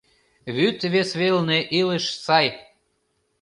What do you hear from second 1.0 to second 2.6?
велне илыш сай;